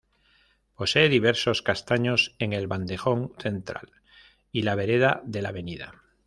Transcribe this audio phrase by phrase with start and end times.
[0.75, 3.87] Posee diversos castaños en el bandejón central
[4.51, 5.93] y la vereda de la avenida.